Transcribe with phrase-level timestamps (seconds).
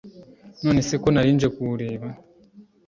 [0.63, 2.07] Nonese ko nari nje kuwureba.